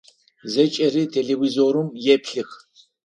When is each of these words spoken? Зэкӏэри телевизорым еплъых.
Зэкӏэри 0.51 1.03
телевизорым 1.13 1.87
еплъых. 2.13 2.49